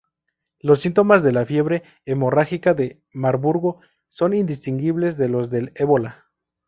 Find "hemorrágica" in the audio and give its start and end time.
2.05-2.73